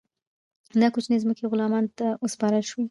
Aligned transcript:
دا 0.81 0.87
کوچنۍ 0.93 1.17
ځمکې 1.23 1.49
غلامانو 1.51 1.93
ته 1.99 2.05
وسپارل 2.23 2.63
شوې. 2.69 2.79